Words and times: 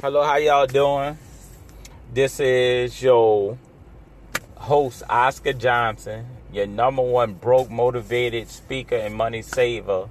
Hello, 0.00 0.22
how 0.22 0.36
y'all 0.36 0.64
doing? 0.64 1.18
This 2.14 2.38
is 2.38 3.02
your 3.02 3.58
host, 4.54 5.02
Oscar 5.10 5.52
Johnson, 5.52 6.24
your 6.52 6.68
number 6.68 7.02
one 7.02 7.34
broke 7.34 7.68
motivated 7.68 8.46
speaker 8.46 8.94
and 8.94 9.12
money 9.12 9.42
saver. 9.42 10.08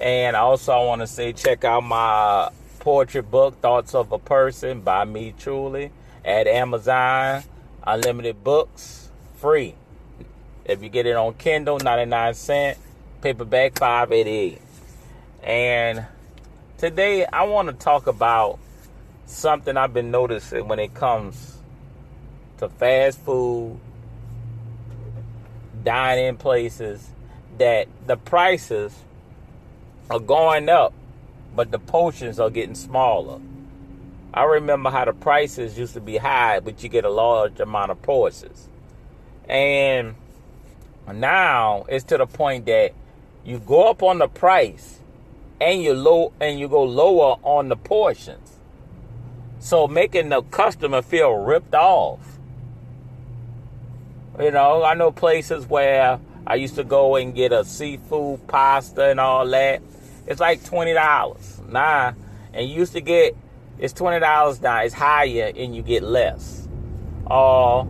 And 0.00 0.36
also, 0.36 0.70
I 0.70 0.84
want 0.84 1.00
to 1.00 1.08
say, 1.08 1.32
check 1.32 1.64
out 1.64 1.80
my 1.80 2.50
poetry 2.78 3.22
book, 3.22 3.60
Thoughts 3.60 3.96
of 3.96 4.12
a 4.12 4.18
Person, 4.20 4.82
by 4.82 5.04
me 5.04 5.34
truly, 5.36 5.90
at 6.24 6.46
Amazon. 6.46 7.42
Unlimited 7.82 8.44
books, 8.44 9.10
free. 9.38 9.74
If 10.64 10.84
you 10.84 10.88
get 10.88 11.04
it 11.04 11.16
on 11.16 11.34
Kindle, 11.34 11.80
99 11.80 12.34
cent. 12.34 12.78
Paperback, 13.22 13.76
588. 13.76 14.62
And 15.42 16.06
today, 16.76 17.26
I 17.26 17.42
want 17.42 17.66
to 17.70 17.74
talk 17.74 18.06
about 18.06 18.60
something 19.28 19.76
I've 19.76 19.92
been 19.92 20.10
noticing 20.10 20.68
when 20.68 20.78
it 20.78 20.94
comes 20.94 21.58
to 22.58 22.68
fast 22.68 23.20
food, 23.20 23.78
dining 25.84 26.36
places, 26.36 27.10
that 27.58 27.88
the 28.06 28.16
prices 28.16 28.94
are 30.10 30.18
going 30.18 30.68
up, 30.68 30.92
but 31.54 31.70
the 31.70 31.78
portions 31.78 32.40
are 32.40 32.50
getting 32.50 32.74
smaller. 32.74 33.40
I 34.32 34.44
remember 34.44 34.90
how 34.90 35.04
the 35.04 35.12
prices 35.12 35.78
used 35.78 35.94
to 35.94 36.00
be 36.00 36.16
high, 36.16 36.60
but 36.60 36.82
you 36.82 36.88
get 36.88 37.04
a 37.04 37.10
large 37.10 37.60
amount 37.60 37.90
of 37.90 38.00
portions. 38.02 38.68
And 39.48 40.14
now 41.12 41.84
it's 41.88 42.04
to 42.04 42.18
the 42.18 42.26
point 42.26 42.66
that 42.66 42.92
you 43.44 43.58
go 43.58 43.90
up 43.90 44.02
on 44.02 44.18
the 44.18 44.28
price 44.28 45.00
and 45.60 45.82
you 45.82 45.94
low 45.94 46.32
and 46.40 46.58
you 46.60 46.68
go 46.68 46.82
lower 46.82 47.36
on 47.42 47.68
the 47.68 47.76
portions. 47.76 48.47
So 49.60 49.88
making 49.88 50.28
the 50.28 50.42
customer 50.42 51.02
feel 51.02 51.34
ripped 51.34 51.74
off. 51.74 52.20
You 54.38 54.52
know, 54.52 54.84
I 54.84 54.94
know 54.94 55.10
places 55.10 55.66
where 55.66 56.20
I 56.46 56.54
used 56.54 56.76
to 56.76 56.84
go 56.84 57.16
and 57.16 57.34
get 57.34 57.52
a 57.52 57.64
seafood 57.64 58.46
pasta 58.46 59.10
and 59.10 59.18
all 59.18 59.46
that. 59.48 59.82
It's 60.26 60.40
like 60.40 60.64
twenty 60.64 60.94
dollars. 60.94 61.60
Nah. 61.66 62.12
And 62.52 62.68
you 62.68 62.76
used 62.76 62.92
to 62.92 63.00
get 63.00 63.36
it's 63.78 63.92
twenty 63.92 64.20
dollars 64.20 64.60
now, 64.60 64.82
it's 64.82 64.94
higher 64.94 65.52
and 65.54 65.74
you 65.74 65.82
get 65.82 66.04
less. 66.04 66.68
Or 67.26 67.86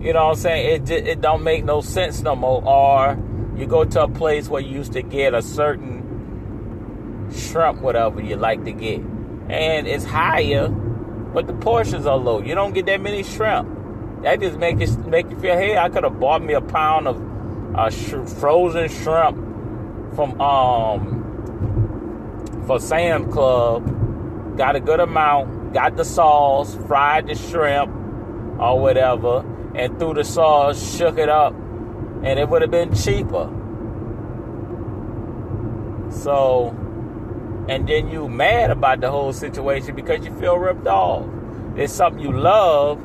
you 0.00 0.12
know 0.12 0.26
what 0.26 0.30
I'm 0.30 0.36
saying? 0.36 0.82
It 0.82 0.90
it 0.90 1.20
don't 1.20 1.42
make 1.42 1.64
no 1.64 1.80
sense 1.80 2.22
no 2.22 2.36
more. 2.36 2.64
Or 2.64 3.18
you 3.56 3.66
go 3.66 3.84
to 3.84 4.02
a 4.04 4.08
place 4.08 4.48
where 4.48 4.62
you 4.62 4.76
used 4.76 4.92
to 4.92 5.02
get 5.02 5.34
a 5.34 5.42
certain 5.42 7.28
shrimp, 7.34 7.80
whatever 7.80 8.22
you 8.22 8.36
like 8.36 8.64
to 8.64 8.72
get 8.72 9.02
and 9.48 9.86
it's 9.86 10.04
higher, 10.04 10.68
but 10.68 11.46
the 11.46 11.54
portions 11.54 12.06
are 12.06 12.16
low. 12.16 12.40
You 12.40 12.54
don't 12.54 12.74
get 12.74 12.86
that 12.86 13.00
many 13.00 13.22
shrimp. 13.22 14.22
That 14.22 14.40
just 14.40 14.58
make 14.58 14.80
you 14.80 14.88
make 15.06 15.30
you 15.30 15.38
feel, 15.38 15.54
hey, 15.54 15.76
I 15.78 15.88
could 15.88 16.04
have 16.04 16.18
bought 16.18 16.42
me 16.42 16.54
a 16.54 16.60
pound 16.60 17.06
of 17.08 17.22
uh, 17.74 17.90
sh- 17.90 18.28
frozen 18.40 18.88
shrimp 18.88 19.36
from 20.14 20.40
um 20.40 21.24
for 22.66 22.80
Sam's 22.80 23.32
Club. 23.32 24.56
Got 24.56 24.76
a 24.76 24.80
good 24.80 25.00
amount. 25.00 25.72
Got 25.72 25.96
the 25.96 26.04
sauce, 26.04 26.74
fried 26.86 27.28
the 27.28 27.34
shrimp 27.34 27.90
or 28.58 28.80
whatever, 28.80 29.44
and 29.74 29.98
threw 29.98 30.14
the 30.14 30.24
sauce, 30.24 30.96
shook 30.96 31.18
it 31.18 31.28
up, 31.28 31.54
and 31.54 32.38
it 32.38 32.48
would 32.48 32.62
have 32.62 32.70
been 32.70 32.94
cheaper. 32.94 33.48
So 36.10 36.74
and 37.68 37.88
then 37.88 38.08
you 38.08 38.28
mad 38.28 38.70
about 38.70 39.00
the 39.00 39.10
whole 39.10 39.32
situation 39.32 39.94
because 39.94 40.24
you 40.24 40.34
feel 40.38 40.56
ripped 40.56 40.86
off. 40.86 41.26
It's 41.76 41.92
something 41.92 42.22
you 42.22 42.32
love, 42.32 43.02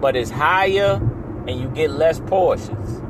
but 0.00 0.16
it's 0.16 0.30
higher 0.30 1.00
and 1.46 1.60
you 1.60 1.68
get 1.68 1.90
less 1.90 2.20
portions. 2.20 3.02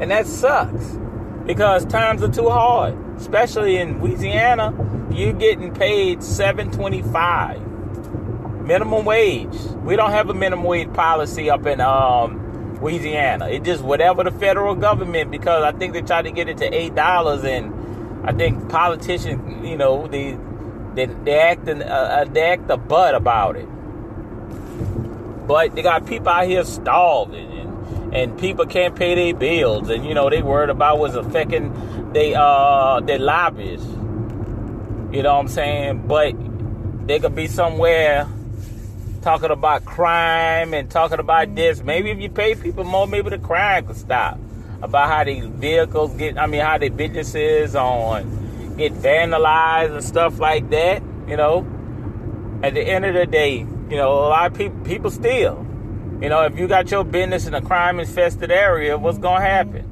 And 0.00 0.10
that 0.10 0.26
sucks 0.26 0.98
because 1.46 1.84
times 1.84 2.22
are 2.22 2.32
too 2.32 2.48
hard. 2.48 2.96
Especially 3.16 3.76
in 3.76 4.00
Louisiana, 4.02 4.74
you're 5.12 5.34
getting 5.34 5.74
paid 5.74 6.22
725 6.22 7.66
minimum 8.70 9.04
wage. 9.04 9.54
We 9.84 9.96
don't 9.96 10.12
have 10.12 10.30
a 10.30 10.34
minimum 10.34 10.64
wage 10.64 10.92
policy 10.92 11.50
up 11.50 11.66
in 11.66 11.80
um, 11.80 12.78
Louisiana. 12.80 13.48
It 13.48 13.64
just 13.64 13.82
whatever 13.82 14.24
the 14.24 14.30
federal 14.30 14.74
government 14.74 15.30
because 15.30 15.64
I 15.64 15.72
think 15.76 15.92
they 15.92 16.02
tried 16.02 16.22
to 16.22 16.30
get 16.30 16.48
it 16.48 16.58
to 16.58 16.72
eight 16.72 16.94
dollars 16.94 17.44
and 17.44 17.74
I 18.22 18.32
think 18.32 18.68
politicians, 18.68 19.64
you 19.64 19.76
know, 19.76 20.06
they 20.06 20.38
they, 20.94 21.06
they 21.06 21.38
act 21.38 21.68
uh, 21.68 21.72
uh, 21.72 22.24
they 22.24 22.42
act 22.42 22.70
a 22.70 22.76
butt 22.76 23.14
about 23.14 23.56
it. 23.56 23.66
But 25.46 25.74
they 25.74 25.82
got 25.82 26.06
people 26.06 26.28
out 26.28 26.46
here 26.46 26.64
starving, 26.64 27.50
and, 27.50 28.14
and 28.14 28.38
people 28.38 28.66
can't 28.66 28.94
pay 28.94 29.14
their 29.14 29.34
bills, 29.34 29.88
and 29.88 30.04
you 30.04 30.14
know 30.14 30.28
they 30.28 30.42
worried 30.42 30.70
about 30.70 30.98
what's 30.98 31.14
affecting 31.14 32.12
they 32.12 32.34
uh 32.34 33.00
their 33.00 33.18
lobbyists. 33.18 33.86
You 33.86 35.22
know 35.22 35.34
what 35.34 35.40
I'm 35.40 35.48
saying? 35.48 36.06
But 36.06 36.34
they 37.06 37.18
could 37.20 37.34
be 37.34 37.46
somewhere 37.46 38.28
talking 39.22 39.50
about 39.50 39.84
crime 39.84 40.74
and 40.74 40.90
talking 40.90 41.18
about 41.18 41.54
this. 41.54 41.82
Maybe 41.82 42.10
if 42.10 42.20
you 42.20 42.28
pay 42.28 42.54
people 42.54 42.84
more, 42.84 43.06
maybe 43.06 43.30
the 43.30 43.38
crime 43.38 43.86
could 43.86 43.96
stop 43.96 44.38
about 44.82 45.08
how 45.08 45.24
these 45.24 45.44
vehicles 45.44 46.14
get, 46.14 46.38
I 46.38 46.46
mean, 46.46 46.60
how 46.60 46.78
their 46.78 46.90
businesses 46.90 47.74
on 47.74 48.76
get 48.76 48.94
vandalized 48.94 49.92
and 49.92 50.04
stuff 50.04 50.38
like 50.38 50.70
that. 50.70 51.02
You 51.28 51.36
know, 51.36 51.66
at 52.62 52.74
the 52.74 52.82
end 52.82 53.04
of 53.04 53.14
the 53.14 53.26
day, 53.26 53.58
you 53.58 53.96
know, 53.96 54.12
a 54.12 54.28
lot 54.28 54.50
of 54.50 54.56
people 54.56 54.78
people 54.84 55.10
steal. 55.10 55.66
You 56.20 56.28
know, 56.28 56.42
if 56.42 56.58
you 56.58 56.68
got 56.68 56.90
your 56.90 57.04
business 57.04 57.46
in 57.46 57.54
a 57.54 57.62
crime 57.62 57.98
infested 58.00 58.50
area, 58.50 58.98
what's 58.98 59.18
gonna 59.18 59.44
happen? 59.44 59.86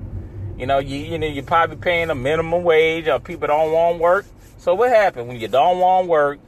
You 0.59 0.67
know, 0.67 0.79
you 0.79 0.99
you 0.99 1.19
know 1.19 1.27
you're 1.27 1.45
probably 1.45 1.77
paying 1.77 2.11
a 2.11 2.15
minimum 2.15 2.65
wage, 2.65 3.09
or 3.09 3.19
people 3.19 3.49
don't 3.49 3.73
want 3.73 3.99
work. 3.99 4.27
So 4.59 4.75
what 4.75 4.91
happened 4.91 5.29
when 5.29 5.39
you 5.39 5.49
don't 5.49 5.79
want 5.79 6.09
work? 6.09 6.41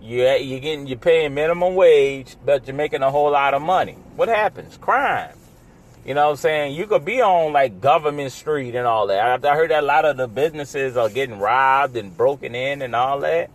You 0.00 0.28
you 0.28 0.60
getting 0.60 0.86
you're 0.86 0.98
paying 0.98 1.34
minimum 1.34 1.74
wage, 1.74 2.36
but 2.44 2.66
you're 2.66 2.76
making 2.76 3.02
a 3.02 3.10
whole 3.10 3.30
lot 3.30 3.54
of 3.54 3.62
money. 3.62 3.96
What 4.16 4.28
happens? 4.28 4.76
Crime. 4.76 5.34
You 6.04 6.12
know 6.12 6.24
what 6.24 6.30
I'm 6.32 6.36
saying? 6.36 6.74
You 6.74 6.86
could 6.86 7.04
be 7.04 7.22
on 7.22 7.52
like 7.52 7.80
government 7.80 8.30
street 8.32 8.74
and 8.74 8.86
all 8.86 9.06
that. 9.06 9.44
I 9.44 9.54
heard 9.54 9.70
that 9.70 9.82
a 9.82 9.86
lot 9.86 10.04
of 10.04 10.18
the 10.18 10.28
businesses 10.28 10.96
are 10.96 11.08
getting 11.08 11.38
robbed 11.38 11.96
and 11.96 12.14
broken 12.14 12.54
in 12.54 12.82
and 12.82 12.94
all 12.94 13.20
that. 13.20 13.50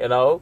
You 0.00 0.08
know, 0.08 0.40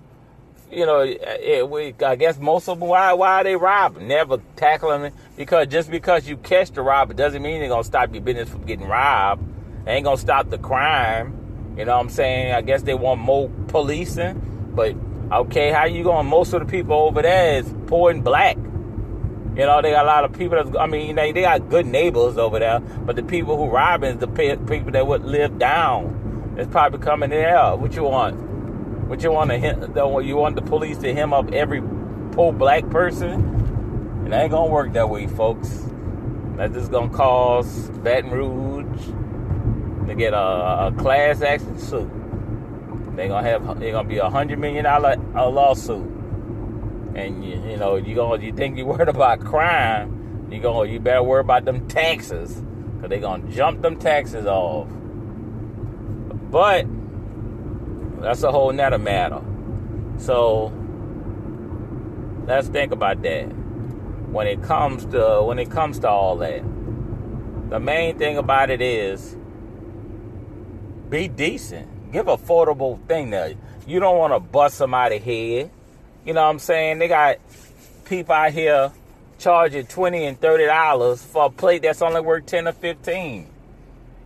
you 0.70 0.86
know, 0.86 1.00
it, 1.00 1.68
we, 1.68 1.94
I 2.04 2.14
guess 2.14 2.38
most 2.38 2.68
of 2.68 2.78
them, 2.78 2.88
why, 2.88 3.12
why 3.14 3.40
are 3.40 3.44
they 3.44 3.56
robbing? 3.56 4.06
Never 4.06 4.38
tackling 4.54 5.02
it. 5.06 5.14
Because 5.36 5.66
just 5.66 5.90
because 5.90 6.28
you 6.28 6.36
catch 6.36 6.70
the 6.70 6.82
robber 6.82 7.12
doesn't 7.12 7.42
mean 7.42 7.58
they're 7.58 7.68
going 7.68 7.82
to 7.82 7.86
stop 7.86 8.14
your 8.14 8.22
business 8.22 8.48
from 8.48 8.64
getting 8.64 8.86
robbed. 8.86 9.42
They 9.84 9.94
ain't 9.94 10.04
going 10.04 10.16
to 10.16 10.22
stop 10.22 10.48
the 10.48 10.58
crime. 10.58 11.74
You 11.76 11.86
know 11.86 11.96
what 11.96 12.04
I'm 12.04 12.10
saying? 12.10 12.52
I 12.52 12.60
guess 12.60 12.82
they 12.82 12.94
want 12.94 13.20
more 13.20 13.50
policing. 13.66 14.72
But, 14.76 14.94
okay, 15.32 15.72
how 15.72 15.86
you 15.86 16.04
going? 16.04 16.26
Most 16.26 16.52
of 16.52 16.60
the 16.60 16.66
people 16.66 16.94
over 16.94 17.22
there 17.22 17.58
is 17.58 17.74
poor 17.88 18.12
and 18.12 18.22
black. 18.22 18.56
You 19.56 19.66
know, 19.66 19.82
they 19.82 19.90
got 19.90 20.04
a 20.04 20.06
lot 20.06 20.24
of 20.24 20.32
people 20.32 20.62
that's, 20.62 20.76
I 20.76 20.86
mean, 20.86 21.16
know, 21.16 21.32
they 21.32 21.42
got 21.42 21.68
good 21.68 21.84
neighbors 21.84 22.38
over 22.38 22.60
there, 22.60 22.78
but 22.78 23.16
the 23.16 23.22
people 23.24 23.56
who 23.56 23.66
robbing 23.66 24.14
is 24.14 24.18
the 24.18 24.28
people 24.28 24.92
that 24.92 25.06
would 25.06 25.24
live 25.24 25.58
down. 25.58 26.54
It's 26.56 26.70
probably 26.70 27.00
coming 27.00 27.32
in 27.32 27.42
there. 27.42 27.74
What 27.74 27.94
you 27.94 28.04
want? 28.04 28.38
What 29.08 29.22
you 29.22 29.32
want 29.32 29.50
to 29.50 29.58
hit? 29.58 29.76
You 29.96 30.36
want 30.36 30.54
the 30.54 30.62
police 30.62 30.98
to 30.98 31.12
hem 31.12 31.32
up 31.32 31.52
every 31.52 31.82
poor 32.30 32.52
black 32.52 32.88
person? 32.90 34.24
It 34.26 34.32
ain't 34.32 34.52
gonna 34.52 34.70
work 34.70 34.92
that 34.92 35.10
way, 35.10 35.26
folks. 35.26 35.84
That's 36.56 36.74
just 36.74 36.92
gonna 36.92 37.10
cause 37.10 37.88
Baton 38.04 38.30
Rouge 38.30 39.04
to 40.06 40.14
get 40.14 40.32
a, 40.32 40.86
a 40.86 40.94
class 40.96 41.42
action 41.42 41.76
suit. 41.76 42.08
They 43.16 43.26
gonna 43.26 43.48
have 43.48 43.80
they 43.80 43.90
gonna 43.90 44.08
be 44.08 44.18
a 44.18 44.30
hundred 44.30 44.60
million 44.60 44.84
dollar 44.84 45.16
lawsuit 45.34 46.19
and 47.20 47.44
you, 47.44 47.70
you 47.70 47.76
know 47.76 47.96
you 47.96 48.14
going 48.14 48.42
you 48.42 48.52
think 48.52 48.76
you 48.76 48.86
worried 48.86 49.08
about 49.08 49.40
crime, 49.40 50.48
you 50.50 50.60
go 50.60 50.82
you 50.82 51.00
better 51.00 51.22
worry 51.22 51.40
about 51.40 51.64
them 51.64 51.86
taxes 51.88 52.54
because 52.54 53.10
they 53.10 53.18
gonna 53.18 53.50
jump 53.50 53.82
them 53.82 53.98
taxes 53.98 54.46
off. 54.46 54.88
But 56.50 56.86
that's 58.20 58.42
a 58.42 58.50
whole 58.50 58.72
nother 58.72 58.98
matter. 58.98 59.42
So 60.18 60.72
let's 62.46 62.68
think 62.68 62.92
about 62.92 63.22
that 63.22 63.44
when 64.30 64.46
it 64.46 64.62
comes 64.62 65.04
to 65.06 65.42
when 65.42 65.58
it 65.58 65.70
comes 65.70 65.98
to 66.00 66.08
all 66.08 66.36
that. 66.38 66.62
The 67.70 67.78
main 67.78 68.18
thing 68.18 68.36
about 68.36 68.70
it 68.70 68.80
is 68.80 69.36
be 71.08 71.28
decent. 71.28 72.12
Give 72.12 72.26
affordable 72.26 73.00
thing 73.06 73.30
there. 73.30 73.54
You 73.86 74.00
don't 74.00 74.18
want 74.18 74.32
to 74.32 74.40
bust 74.40 74.76
somebody's 74.76 75.22
head. 75.22 75.70
You 76.24 76.34
know 76.34 76.42
what 76.42 76.50
I'm 76.50 76.58
saying? 76.58 76.98
They 76.98 77.08
got 77.08 77.38
people 78.04 78.34
out 78.34 78.52
here 78.52 78.92
charging 79.38 79.86
twenty 79.86 80.26
and 80.26 80.38
thirty 80.38 80.66
dollars 80.66 81.22
for 81.22 81.46
a 81.46 81.50
plate 81.50 81.82
that's 81.82 82.02
only 82.02 82.20
worth 82.20 82.46
ten 82.46 82.68
or 82.68 82.72
fifteen. 82.72 83.46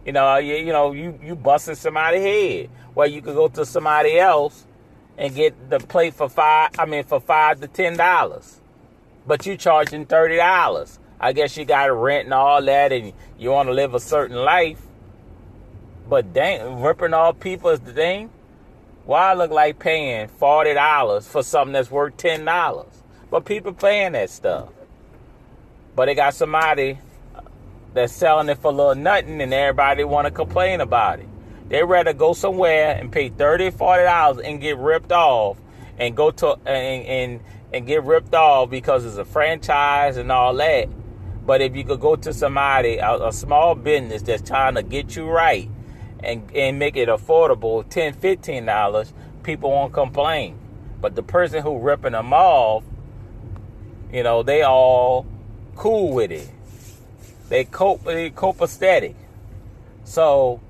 You 0.05 0.13
know, 0.13 0.27
uh, 0.27 0.39
you, 0.39 0.57
you 0.57 0.73
know, 0.73 0.93
you 0.93 1.19
you 1.23 1.37
busting 1.37 1.77
somebody's 1.77 2.23
head. 2.23 2.71
Well, 2.95 3.09
you 3.09 3.23
could 3.23 3.35
go 3.35 3.49
to 3.49 3.65
somebody 3.65 4.19
else 4.19 4.67
and 5.17 5.35
get 5.35 5.71
the 5.71 5.79
plate 5.79 6.15
for 6.15 6.29
five. 6.29 6.71
I 6.79 6.85
mean, 6.87 7.05
for 7.05 7.21
five 7.21 7.61
to 7.61 7.69
ten 7.69 7.97
dollars, 7.97 8.61
but 9.27 9.47
you 9.47 9.57
charging 9.57 10.07
thirty 10.07 10.37
dollars. 10.37 10.99
I 11.21 11.33
guess 11.33 11.57
you 11.57 11.65
got 11.65 11.87
to 11.87 11.95
rent 11.95 12.25
and 12.25 12.35
all 12.35 12.63
that, 12.63 12.93
and 12.93 13.13
you 13.39 13.51
want 13.51 13.69
to 13.69 13.73
live 13.73 13.95
a 13.95 14.01
certain 14.01 14.37
life. 14.37 14.83
But 16.09 16.35
dang, 16.35 16.83
ripping 16.83 17.15
off 17.15 17.41
people 17.41 17.71
is 17.71 17.81
the 17.81 17.93
thing. 17.93 18.31
Why 19.07 19.33
I 19.33 19.35
look 19.35 19.51
like 19.51 19.79
paying 19.79 20.29
forty 20.29 20.73
dollars 20.73 21.27
for 21.27 21.43
something 21.43 21.75
that's 21.75 21.91
worth 21.91 22.17
ten 22.17 22.47
dollars? 22.47 23.03
But 23.31 23.45
people 23.45 23.75
paying 23.75 24.13
that 24.13 24.31
stuff. 24.31 24.71
But 25.95 26.07
they 26.07 26.15
got 26.15 26.35
somebody 26.35 26.99
that's 27.93 28.15
selling 28.15 28.49
it 28.49 28.59
for 28.59 28.69
a 28.69 28.75
little 28.75 28.95
nothing, 28.95 29.43
and 29.43 29.53
everybody 29.53 30.05
want 30.05 30.27
to 30.27 30.31
complain 30.31 30.81
about 30.81 31.21
it. 31.21 31.29
They 31.69 31.85
rather 31.85 32.15
go 32.15 32.33
somewhere 32.33 32.97
and 32.99 33.13
pay 33.13 33.29
30 33.29 33.71
dollars 33.73 34.39
and 34.43 34.59
get 34.59 34.79
ripped 34.79 35.13
off, 35.13 35.59
and 35.99 36.17
go 36.17 36.31
to 36.31 36.55
and, 36.65 37.07
and 37.07 37.41
and 37.75 37.87
get 37.87 38.05
ripped 38.05 38.35
off 38.35 38.71
because 38.71 39.05
it's 39.05 39.19
a 39.19 39.25
franchise 39.27 40.17
and 40.17 40.33
all 40.33 40.55
that. 40.55 40.89
But 41.45 41.61
if 41.61 41.77
you 41.77 41.85
could 41.85 42.01
go 42.01 42.17
to 42.17 42.33
somebody, 42.33 42.97
a, 42.97 43.27
a 43.27 43.33
small 43.33 43.75
business 43.75 44.23
that's 44.23 44.41
trying 44.41 44.77
to 44.77 44.83
get 44.83 45.15
you 45.15 45.27
right 45.29 45.69
and, 46.23 46.51
and 46.55 46.79
make 46.79 46.97
it 46.97 47.09
affordable, 47.09 47.89
10 47.89 48.15
$15, 48.15 49.13
people 49.43 49.71
won't 49.71 49.93
complain. 49.93 50.59
But 51.01 51.15
the 51.15 51.23
person 51.23 51.63
who 51.63 51.79
ripping 51.79 52.13
them 52.13 52.33
off, 52.33 52.83
you 54.13 54.23
know, 54.23 54.43
they 54.43 54.63
all 54.63 55.27
cool 55.77 56.15
with 56.15 56.31
it. 56.31 56.49
They 57.49 57.65
cope 57.65 58.05
they 58.05 58.31
copacetic. 58.31 59.15
So 60.05 60.61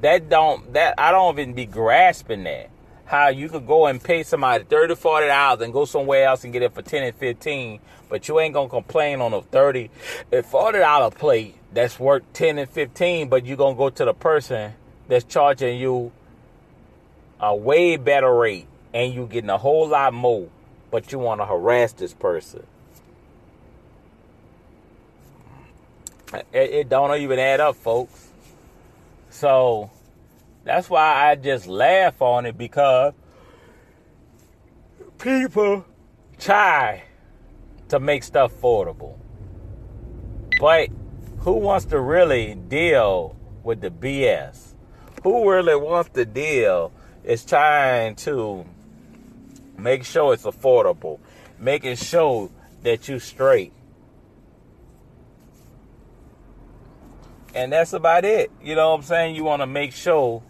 that 0.00 0.28
don't 0.28 0.72
that 0.72 0.94
I 0.98 1.12
don't 1.12 1.38
even 1.38 1.54
be 1.54 1.66
grasping 1.66 2.44
that. 2.44 2.70
How 3.04 3.28
you 3.28 3.48
could 3.48 3.66
go 3.66 3.86
and 3.86 4.02
pay 4.02 4.22
somebody 4.22 4.64
30 4.64 4.96
40 4.96 5.26
dollars 5.26 5.60
and 5.60 5.72
go 5.72 5.84
somewhere 5.84 6.26
else 6.26 6.42
and 6.44 6.52
get 6.52 6.62
it 6.62 6.74
for 6.74 6.82
10 6.82 7.04
and 7.04 7.14
15, 7.14 7.78
but 8.08 8.26
you 8.26 8.40
ain't 8.40 8.54
gonna 8.54 8.68
complain 8.68 9.20
on 9.20 9.32
a 9.32 9.42
30 9.42 9.90
and 10.32 10.44
40 10.44 10.78
dollar 10.78 11.10
plate 11.10 11.54
that's 11.72 12.00
worth 12.00 12.24
10 12.32 12.58
and 12.58 12.68
15, 12.68 13.28
but 13.28 13.46
you 13.46 13.54
gonna 13.56 13.76
go 13.76 13.90
to 13.90 14.04
the 14.04 14.14
person 14.14 14.72
that's 15.08 15.24
charging 15.24 15.78
you 15.78 16.12
a 17.40 17.54
way 17.54 17.96
better 17.96 18.32
rate 18.34 18.66
and 18.92 19.12
you 19.12 19.26
getting 19.26 19.50
a 19.50 19.58
whole 19.58 19.88
lot 19.88 20.14
more, 20.14 20.48
but 20.90 21.12
you 21.12 21.18
want 21.18 21.40
to 21.40 21.46
harass 21.46 21.92
this 21.92 22.14
person. 22.14 22.64
It, 26.32 26.46
it 26.52 26.88
don't 26.88 27.20
even 27.20 27.38
add 27.38 27.60
up, 27.60 27.76
folks. 27.76 28.28
So 29.30 29.90
that's 30.64 30.88
why 30.88 31.30
I 31.30 31.34
just 31.34 31.66
laugh 31.66 32.22
on 32.22 32.46
it 32.46 32.56
because 32.56 33.12
people 35.18 35.84
try 36.38 37.02
to 37.88 38.00
make 38.00 38.22
stuff 38.22 38.52
affordable. 38.54 39.16
But 40.60 40.88
who 41.40 41.52
wants 41.52 41.86
to 41.86 42.00
really 42.00 42.54
deal 42.54 43.36
with 43.62 43.80
the 43.80 43.90
BS? 43.90 44.73
Who 45.24 45.50
really 45.50 45.74
wants 45.74 46.10
the 46.10 46.26
deal 46.26 46.92
is 47.24 47.44
trying 47.46 48.14
to 48.16 48.66
make 49.76 50.04
sure 50.04 50.34
it's 50.34 50.44
affordable, 50.44 51.18
making 51.58 51.96
sure 51.96 52.50
that 52.82 53.08
you 53.08 53.18
straight. 53.18 53.72
And 57.54 57.72
that's 57.72 57.94
about 57.94 58.26
it. 58.26 58.50
You 58.62 58.74
know 58.74 58.90
what 58.90 58.96
I'm 58.96 59.02
saying? 59.02 59.36
You 59.36 59.44
want 59.44 59.62
to 59.62 59.66
make 59.66 59.92
sure 59.92 60.42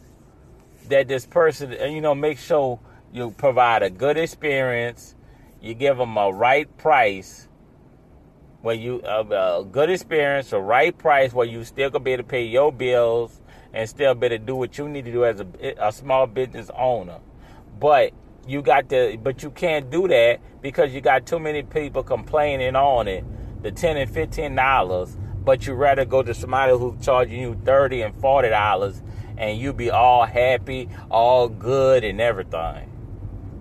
that 0.89 1.07
this 1.07 1.25
person, 1.25 1.71
you 1.93 2.01
know, 2.01 2.17
make 2.17 2.39
sure 2.39 2.81
you 3.13 3.31
provide 3.31 3.85
a 3.85 3.91
good 3.91 4.17
experience, 4.17 5.15
you 5.63 5.75
give 5.75 5.99
them 5.99 6.17
a 6.17 6.33
right 6.33 6.77
price, 6.79 7.47
where 8.63 8.75
you 8.75 9.03
a, 9.05 9.21
a 9.61 9.65
good 9.65 9.91
experience, 9.91 10.53
a 10.53 10.59
right 10.59 10.97
price, 10.99 11.33
where 11.33 11.47
you 11.47 11.63
still 11.63 11.91
gonna 11.91 12.03
be 12.03 12.15
able 12.15 12.25
to 12.25 12.29
pay 12.29 12.45
your 12.45 12.73
bills 12.73 13.41
and 13.75 13.89
still 13.89 14.15
better 14.15 14.39
do 14.39 14.55
what 14.57 14.79
you 14.79 14.89
need 14.89 15.05
to 15.05 15.13
do 15.13 15.25
as 15.25 15.41
a, 15.41 15.47
a 15.79 15.93
small 15.93 16.27
business 16.27 16.71
owner. 16.75 17.19
But 17.79 18.13
you 18.47 18.63
got 18.63 18.89
to, 18.91 19.19
but 19.23 19.43
you 19.43 19.51
can't 19.51 19.91
do 19.91 20.07
that 20.09 20.41
because 20.63 20.95
you 20.95 21.01
got 21.01 21.27
too 21.27 21.39
many 21.39 21.63
people 21.63 22.03
complaining 22.03 22.77
on 22.77 23.09
it, 23.09 23.25
the 23.63 23.73
ten 23.73 23.97
and 23.97 24.11
fifteen 24.11 24.55
dollars. 24.55 25.19
But 25.45 25.67
you 25.67 25.75
rather 25.75 26.05
go 26.07 26.23
to 26.23 26.33
somebody 26.33 26.73
who's 26.73 27.05
charging 27.05 27.41
you 27.41 27.61
thirty 27.65 28.01
and 28.01 28.15
forty 28.15 28.49
dollars 28.49 29.03
and 29.37 29.59
you 29.59 29.73
be 29.73 29.91
all 29.91 30.25
happy, 30.25 30.89
all 31.11 31.49
good 31.49 32.05
and 32.05 32.21
everything. 32.21 32.91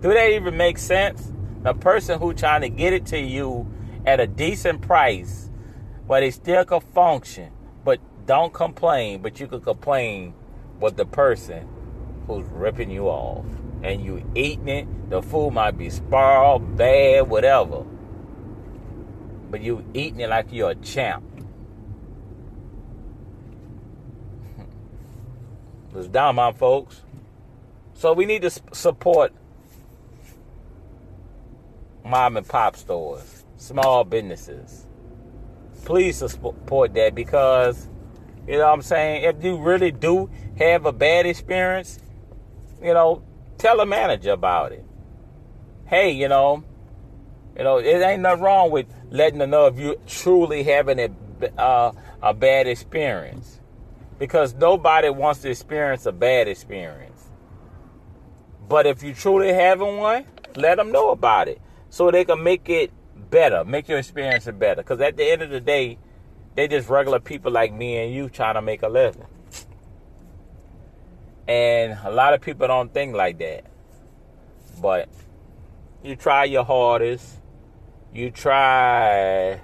Do 0.00 0.12
that 0.12 0.30
even 0.30 0.56
make 0.56 0.78
sense? 0.78 1.32
The 1.62 1.74
person 1.74 2.20
who 2.20 2.32
trying 2.34 2.60
to 2.60 2.68
get 2.68 2.92
it 2.92 3.06
to 3.06 3.18
you 3.18 3.66
at 4.06 4.20
a 4.20 4.26
decent 4.26 4.82
price, 4.82 5.50
but 6.06 6.22
it 6.22 6.34
still 6.34 6.64
can 6.64 6.80
function, 6.80 7.50
don't 8.26 8.52
complain, 8.52 9.22
but 9.22 9.40
you 9.40 9.46
could 9.46 9.62
complain 9.62 10.34
with 10.80 10.96
the 10.96 11.06
person 11.06 11.68
who's 12.26 12.46
ripping 12.46 12.90
you 12.90 13.06
off. 13.08 13.44
And 13.82 14.02
you 14.04 14.24
eating 14.34 14.68
it, 14.68 15.10
the 15.10 15.20
food 15.20 15.52
might 15.52 15.76
be 15.76 15.90
spoiled, 15.90 16.76
bad, 16.76 17.28
whatever. 17.28 17.84
But 19.50 19.60
you 19.60 19.84
eating 19.92 20.20
it 20.20 20.30
like 20.30 20.46
you're 20.50 20.70
a 20.70 20.74
champ. 20.74 21.24
It's 25.94 26.08
down, 26.08 26.34
my 26.34 26.52
folks. 26.52 27.02
So 27.94 28.12
we 28.12 28.24
need 28.26 28.42
to 28.42 28.50
support 28.72 29.32
mom 32.04 32.36
and 32.36 32.46
pop 32.46 32.76
stores, 32.76 33.44
small 33.56 34.04
businesses. 34.04 34.86
Please 35.84 36.16
support 36.16 36.94
that 36.94 37.14
because, 37.14 37.88
you 38.46 38.58
know 38.58 38.66
what 38.66 38.74
I'm 38.74 38.82
saying, 38.82 39.24
if 39.24 39.42
you 39.42 39.56
really 39.56 39.90
do 39.90 40.30
have 40.58 40.86
a 40.86 40.92
bad 40.92 41.26
experience, 41.26 41.98
you 42.82 42.92
know, 42.92 43.22
tell 43.58 43.80
a 43.80 43.86
manager 43.86 44.32
about 44.32 44.72
it. 44.72 44.84
Hey, 45.86 46.12
you 46.12 46.28
know, 46.28 46.64
you 47.56 47.64
know, 47.64 47.78
it 47.78 48.02
ain't 48.02 48.22
nothing 48.22 48.42
wrong 48.42 48.70
with 48.70 48.86
letting 49.10 49.38
them 49.38 49.50
know 49.50 49.66
if 49.66 49.78
you 49.78 49.96
truly 50.06 50.64
having 50.64 50.98
a, 50.98 51.60
uh, 51.60 51.92
a 52.22 52.34
bad 52.34 52.66
experience 52.66 53.60
because 54.18 54.54
nobody 54.54 55.08
wants 55.08 55.40
to 55.42 55.50
experience 55.50 56.06
a 56.06 56.12
bad 56.12 56.48
experience. 56.48 57.30
But 58.68 58.86
if 58.86 59.02
you 59.02 59.14
truly 59.14 59.52
having 59.52 59.98
one, 59.98 60.24
let 60.56 60.76
them 60.76 60.92
know 60.92 61.10
about 61.10 61.48
it 61.48 61.60
so 61.90 62.10
they 62.10 62.24
can 62.24 62.42
make 62.42 62.68
it 62.68 62.90
better, 63.30 63.64
make 63.64 63.88
your 63.88 63.98
experience 63.98 64.46
better. 64.46 64.82
Because 64.82 65.00
at 65.00 65.16
the 65.16 65.24
end 65.30 65.42
of 65.42 65.50
the 65.50 65.60
day, 65.60 65.98
they 66.54 66.68
just 66.68 66.88
regular 66.88 67.20
people 67.20 67.50
like 67.50 67.72
me 67.72 67.96
and 67.96 68.14
you 68.14 68.28
trying 68.28 68.54
to 68.54 68.62
make 68.62 68.82
a 68.82 68.88
living. 68.88 69.26
And 71.46 71.98
a 72.04 72.10
lot 72.10 72.32
of 72.32 72.40
people 72.40 72.66
don't 72.66 72.92
think 72.92 73.14
like 73.14 73.38
that. 73.38 73.66
But 74.80 75.08
you 76.02 76.16
try 76.16 76.44
your 76.44 76.64
hardest. 76.64 77.40
You 78.12 78.30
try 78.30 79.60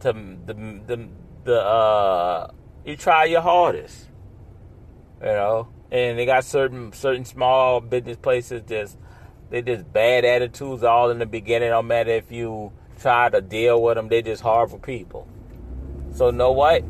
to 0.00 0.12
the 0.12 0.54
the 0.86 1.08
the 1.44 1.60
uh 1.60 2.50
you 2.84 2.96
try 2.96 3.24
your 3.24 3.40
hardest. 3.40 4.08
You 5.20 5.28
know, 5.28 5.68
and 5.90 6.18
they 6.18 6.26
got 6.26 6.44
certain 6.44 6.92
certain 6.92 7.24
small 7.24 7.80
business 7.80 8.16
places 8.16 8.62
just 8.68 8.98
they 9.48 9.62
just 9.62 9.90
bad 9.92 10.24
attitudes 10.24 10.82
all 10.82 11.10
in 11.10 11.18
the 11.18 11.26
beginning. 11.26 11.70
No 11.70 11.82
matter 11.82 12.10
if 12.10 12.30
you 12.30 12.72
try 13.00 13.28
to 13.28 13.40
deal 13.40 13.82
with 13.82 13.96
them, 13.96 14.08
they 14.08 14.22
just 14.22 14.42
horrible 14.42 14.78
people. 14.78 15.26
So 16.12 16.30
know 16.30 16.52
what? 16.52 16.82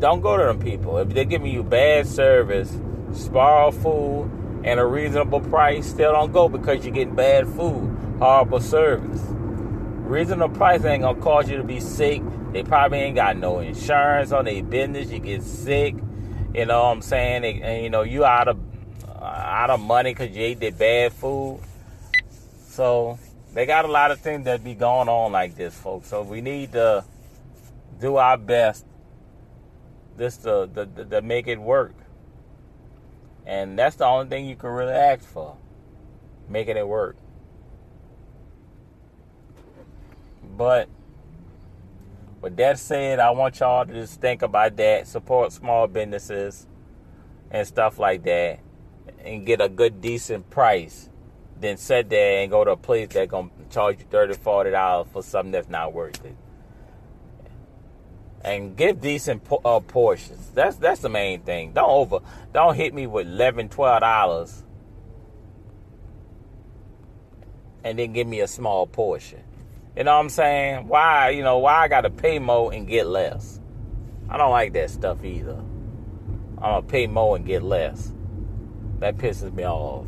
Don't 0.00 0.20
go 0.20 0.36
to 0.36 0.44
them 0.44 0.60
people. 0.60 0.98
If 0.98 1.08
they're 1.10 1.24
giving 1.24 1.52
you 1.52 1.62
bad 1.62 2.06
service, 2.06 2.76
spoiled 3.12 3.74
food, 3.74 4.30
and 4.64 4.78
a 4.78 4.86
reasonable 4.86 5.40
price, 5.40 5.86
still 5.86 6.12
don't 6.12 6.32
go 6.32 6.48
because 6.48 6.84
you're 6.84 6.94
getting 6.94 7.14
bad 7.14 7.46
food, 7.46 7.96
horrible 8.18 8.60
service. 8.60 9.20
Reasonable 9.28 10.56
price 10.56 10.84
ain't 10.84 11.02
gonna 11.02 11.20
cause 11.20 11.48
you 11.50 11.56
to 11.56 11.64
be 11.64 11.80
sick. 11.80 12.22
They 12.52 12.62
probably 12.62 12.98
ain't 12.98 13.16
got 13.16 13.36
no 13.36 13.60
insurance 13.60 14.32
on 14.32 14.46
their 14.46 14.62
business. 14.62 15.10
You 15.10 15.18
get 15.18 15.42
sick. 15.42 15.94
You 16.54 16.66
know 16.66 16.82
what 16.84 16.92
I'm 16.92 17.02
saying? 17.02 17.42
They, 17.42 17.60
and, 17.60 17.84
you 17.84 17.90
know 17.90 18.02
you 18.02 18.24
out 18.24 18.48
of 18.48 18.58
uh, 19.06 19.24
out 19.24 19.70
of 19.70 19.80
money 19.80 20.14
because 20.14 20.34
you 20.34 20.42
ate 20.42 20.60
that 20.60 20.78
bad 20.78 21.12
food. 21.12 21.60
So 22.68 23.18
they 23.54 23.66
got 23.66 23.84
a 23.84 23.88
lot 23.88 24.10
of 24.10 24.20
things 24.20 24.44
that 24.44 24.62
be 24.62 24.74
going 24.74 25.08
on 25.08 25.32
like 25.32 25.56
this, 25.56 25.74
folks. 25.74 26.08
So 26.08 26.22
we 26.22 26.40
need 26.40 26.72
to 26.72 27.04
do 28.00 28.16
our 28.16 28.36
best 28.36 28.86
just 30.18 30.42
to, 30.42 30.68
to, 30.74 31.04
to 31.04 31.22
make 31.22 31.46
it 31.46 31.60
work. 31.60 31.94
And 33.46 33.78
that's 33.78 33.96
the 33.96 34.04
only 34.06 34.28
thing 34.28 34.46
you 34.46 34.56
can 34.56 34.70
really 34.70 34.92
ask 34.92 35.24
for, 35.24 35.56
making 36.48 36.76
it 36.76 36.86
work. 36.86 37.16
But 40.56 40.88
with 42.40 42.56
that 42.56 42.78
said, 42.78 43.20
I 43.20 43.30
want 43.30 43.60
y'all 43.60 43.86
to 43.86 43.92
just 43.92 44.20
think 44.20 44.42
about 44.42 44.76
that, 44.76 45.06
support 45.06 45.52
small 45.52 45.86
businesses 45.86 46.66
and 47.50 47.66
stuff 47.66 47.98
like 47.98 48.24
that. 48.24 48.60
and 49.24 49.46
get 49.46 49.60
a 49.60 49.68
good 49.68 50.00
decent 50.00 50.48
price 50.50 51.08
than 51.60 51.76
sit 51.76 52.08
there 52.08 52.42
and 52.42 52.50
go 52.50 52.64
to 52.64 52.72
a 52.72 52.76
place 52.76 53.08
that's 53.12 53.30
gonna 53.30 53.50
charge 53.70 53.98
you 53.98 54.06
30 54.10 54.34
40 54.34 54.70
dollars 54.70 55.06
for 55.12 55.22
something 55.22 55.52
that's 55.52 55.68
not 55.68 55.92
worth 55.92 56.24
it. 56.24 56.36
And 58.42 58.76
give 58.76 59.00
decent 59.00 59.42
uh, 59.64 59.80
portions. 59.80 60.50
That's 60.54 60.76
that's 60.76 61.00
the 61.00 61.08
main 61.08 61.40
thing. 61.42 61.72
Don't 61.72 61.90
over 61.90 62.20
don't 62.52 62.74
hit 62.74 62.94
me 62.94 63.06
with 63.06 63.26
11 63.26 63.68
12 63.68 64.00
dollars 64.00 64.64
and 67.84 67.98
then 67.98 68.12
give 68.12 68.26
me 68.26 68.40
a 68.40 68.48
small 68.48 68.86
portion. 68.86 69.42
You 69.96 70.04
know 70.04 70.14
what 70.14 70.20
i'm 70.20 70.28
saying? 70.28 70.86
Why 70.86 71.30
you 71.30 71.42
know 71.42 71.58
why 71.58 71.82
i 71.82 71.88
gotta 71.88 72.10
pay 72.10 72.38
more 72.38 72.72
and 72.72 72.86
get 72.86 73.06
less? 73.06 73.60
I 74.28 74.36
don't 74.36 74.50
like 74.50 74.72
that 74.74 74.90
stuff 74.90 75.24
either. 75.24 75.56
I'm 76.58 76.62
gonna 76.62 76.82
pay 76.82 77.06
more 77.06 77.34
and 77.36 77.44
get 77.44 77.62
less. 77.62 78.12
That 79.00 79.16
pisses 79.16 79.52
me 79.52 79.64
off 79.64 80.06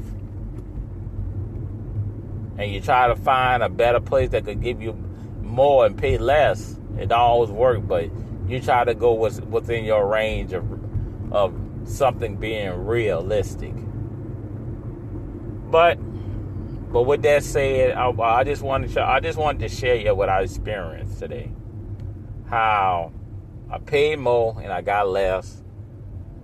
and 2.58 2.72
you 2.72 2.80
try 2.80 3.08
to 3.08 3.16
find 3.16 3.62
a 3.62 3.68
better 3.68 4.00
place 4.00 4.30
that 4.30 4.44
could 4.44 4.62
give 4.62 4.82
you 4.82 4.92
more 5.40 5.86
and 5.86 5.96
pay 5.96 6.18
less, 6.18 6.78
it 6.98 7.12
always 7.12 7.50
work. 7.50 7.86
But 7.86 8.10
you 8.46 8.60
try 8.60 8.84
to 8.84 8.94
go 8.94 9.14
with, 9.14 9.44
within 9.44 9.84
your 9.84 10.06
range 10.06 10.52
of 10.52 10.64
of 11.32 11.54
something 11.84 12.36
being 12.36 12.86
realistic. 12.86 13.72
But 15.70 15.98
but 16.92 17.02
with 17.02 17.22
that 17.22 17.44
said, 17.44 17.92
I, 17.92 18.10
I 18.10 18.44
just 18.44 18.62
wanted 18.62 18.92
to 18.94 19.02
I 19.02 19.20
just 19.20 19.38
wanted 19.38 19.68
to 19.68 19.74
share 19.74 19.94
you 19.94 20.14
what 20.14 20.28
I 20.28 20.42
experienced 20.42 21.18
today. 21.18 21.52
How 22.48 23.12
I 23.70 23.78
paid 23.78 24.18
more 24.18 24.60
and 24.60 24.72
I 24.72 24.82
got 24.82 25.08
less, 25.08 25.62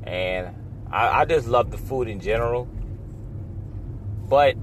and 0.05 0.55
I, 0.91 1.23
I 1.23 1.25
just 1.25 1.49
love 1.49 1.73
the 1.73 1.79
food 1.79 2.09
in 2.09 2.21
general. 2.21 2.67
But 4.29 4.57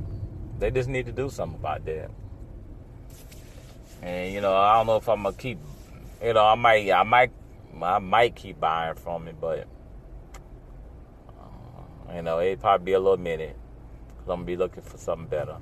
they 0.64 0.72
just 0.72 0.88
need 0.88 1.06
to 1.06 1.12
do 1.12 1.30
something 1.30 1.60
about 1.60 1.84
that. 1.84 2.10
And 4.02 4.34
you 4.34 4.40
know, 4.40 4.56
I 4.56 4.78
don't 4.78 4.88
know 4.88 4.96
if 4.96 5.10
I'm 5.10 5.24
gonna 5.24 5.36
keep. 5.36 5.60
You 6.24 6.34
know, 6.34 6.46
I 6.46 6.56
might, 6.56 6.90
I 6.90 7.04
might, 7.04 7.32
I 7.82 8.00
might 8.00 8.34
keep 8.34 8.62
buying 8.62 8.96
from 8.96 9.28
it, 9.28 9.36
but 9.42 9.68
uh, 11.28 12.16
you 12.16 12.22
know, 12.22 12.40
it 12.40 12.62
probably 12.62 12.86
be 12.86 12.94
a 12.94 13.00
little 13.00 13.18
minute. 13.18 13.58
Cause 14.20 14.30
I'm 14.30 14.36
gonna 14.38 14.46
be 14.46 14.56
looking 14.56 14.84
for 14.84 14.98
something 14.98 15.28
better. 15.28 15.58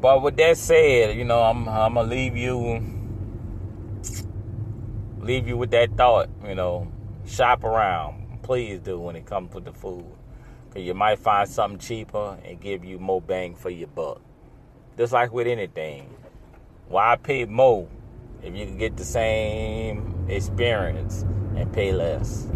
But 0.00 0.22
with 0.22 0.36
that 0.38 0.56
said, 0.56 1.16
you 1.16 1.24
know, 1.24 1.42
I'm 1.42 1.68
I'm 1.68 1.94
gonna 1.94 2.08
leave 2.08 2.36
you 2.36 2.82
leave 5.20 5.46
you 5.46 5.56
with 5.56 5.70
that 5.70 5.96
thought. 5.96 6.28
You 6.44 6.56
know, 6.56 6.90
shop 7.24 7.62
around, 7.62 8.42
please 8.42 8.80
do 8.80 8.98
when 8.98 9.14
it 9.14 9.26
comes 9.26 9.52
to 9.52 9.60
the 9.60 9.72
food. 9.72 10.16
Cause 10.72 10.82
you 10.82 10.94
might 10.94 11.18
find 11.18 11.48
something 11.48 11.80
cheaper 11.80 12.38
and 12.44 12.60
give 12.60 12.84
you 12.84 13.00
more 13.00 13.20
bang 13.20 13.56
for 13.56 13.70
your 13.70 13.88
buck. 13.88 14.20
Just 14.96 15.12
like 15.12 15.32
with 15.32 15.48
anything. 15.48 16.14
Why 16.86 17.16
pay 17.16 17.44
more 17.44 17.88
if 18.42 18.54
you 18.54 18.66
can 18.66 18.78
get 18.78 18.96
the 18.96 19.04
same 19.04 20.26
experience 20.28 21.22
and 21.56 21.72
pay 21.72 21.92
less? 21.92 22.46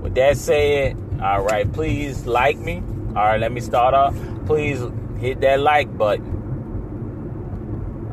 With 0.00 0.14
that 0.14 0.36
said, 0.36 0.96
all 1.20 1.42
right, 1.42 1.72
please 1.72 2.26
like 2.26 2.58
me. 2.58 2.82
All 3.16 3.24
right, 3.24 3.40
let 3.40 3.50
me 3.50 3.60
start 3.60 3.94
off. 3.94 4.16
Please 4.46 4.80
hit 5.18 5.40
that 5.40 5.58
like 5.58 5.96
button. 5.96 6.34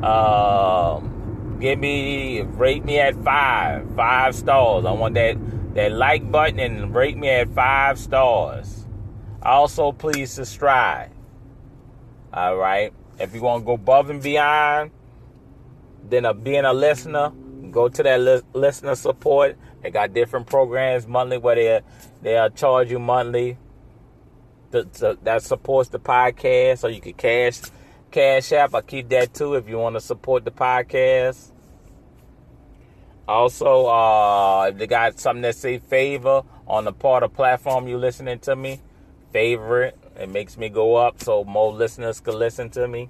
Um, 0.04 1.58
give 1.60 1.78
me 1.78 2.42
rate 2.42 2.86
me 2.86 3.00
at 3.00 3.16
five, 3.24 3.88
five 3.96 4.34
stars. 4.34 4.86
I 4.86 4.92
want 4.92 5.14
that 5.14 5.38
that 5.74 5.92
like 5.92 6.30
button 6.32 6.60
and 6.60 6.94
rate 6.94 7.18
me 7.18 7.30
at 7.30 7.50
five 7.50 7.98
stars. 7.98 8.86
Also, 9.42 9.92
please 9.92 10.32
subscribe. 10.32 11.12
All 12.34 12.56
right. 12.58 12.94
If 13.20 13.34
you 13.34 13.42
want 13.42 13.62
to 13.62 13.66
go 13.66 13.74
above 13.74 14.10
and 14.10 14.22
beyond, 14.22 14.92
then 16.04 16.26
a, 16.26 16.34
being 16.34 16.66
a 16.66 16.74
listener, 16.74 17.32
go 17.72 17.88
to 17.90 18.04
that 18.04 18.20
li- 18.20 18.42
listener 18.54 18.96
support. 18.96 19.58
They 19.82 19.92
got 19.92 20.14
different 20.14 20.48
programs 20.48 21.08
monthly 21.08 21.38
where 21.38 21.56
they 21.56 21.82
they'll 22.22 22.50
charge 22.50 22.92
you 22.92 23.00
monthly. 23.00 23.58
To, 24.72 24.86
to, 24.86 25.18
that 25.24 25.44
supports 25.44 25.90
the 25.90 26.00
podcast, 26.00 26.80
so 26.80 26.88
you 26.88 27.02
can 27.02 27.14
cash 27.14 27.62
cash 28.10 28.52
app. 28.54 28.74
I 28.74 28.82
keep 28.82 29.10
that 29.10 29.34
too 29.34 29.56
if 29.56 29.68
you 29.68 29.78
want 29.78 29.96
to 29.96 30.00
support 30.00 30.46
the 30.46 30.52
podcast. 30.52 31.52
Also, 33.32 33.86
uh, 33.86 34.66
if 34.70 34.78
they 34.78 34.88
got 34.88 35.18
something 35.18 35.42
that 35.44 35.56
say 35.56 35.80
favor 35.80 36.44
on 36.68 36.84
the 36.84 36.92
part 36.92 37.24
of 37.24 37.34
platform 37.34 37.88
you 37.88 37.98
listening 37.98 38.40
to 38.40 38.58
me, 38.58 38.82
favorite. 39.32 39.98
It 40.18 40.28
makes 40.28 40.58
me 40.58 40.68
go 40.68 40.96
up 40.96 41.24
so 41.24 41.46
more 41.46 41.72
listeners 41.72 42.20
can 42.20 42.38
listen 42.38 42.70
to 42.72 42.90
me. 42.90 43.10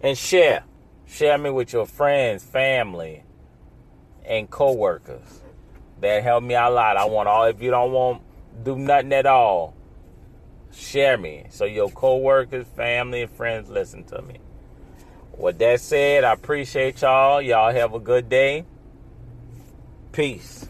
And 0.00 0.18
share. 0.18 0.64
Share 1.06 1.38
me 1.38 1.50
with 1.50 1.72
your 1.72 1.86
friends, 1.86 2.42
family, 2.42 3.22
and 4.24 4.50
coworkers. 4.50 5.42
That 6.00 6.24
help 6.24 6.42
me 6.42 6.56
out 6.56 6.72
a 6.72 6.74
lot. 6.74 6.96
I 6.96 7.04
want 7.04 7.28
all 7.28 7.44
if 7.44 7.62
you 7.62 7.70
don't 7.70 7.92
want 7.92 8.22
do 8.64 8.76
nothing 8.76 9.12
at 9.12 9.26
all, 9.26 9.76
share 10.72 11.16
me. 11.16 11.46
So 11.50 11.66
your 11.66 11.88
coworkers, 11.90 12.66
family, 12.66 13.22
and 13.22 13.30
friends 13.30 13.70
listen 13.70 14.02
to 14.06 14.22
me. 14.22 14.40
With 15.38 15.58
that 15.58 15.80
said, 15.80 16.24
I 16.24 16.32
appreciate 16.32 17.00
y'all. 17.00 17.40
Y'all 17.40 17.72
have 17.72 17.94
a 17.94 18.00
good 18.00 18.28
day. 18.28 18.64
Peace. 20.16 20.64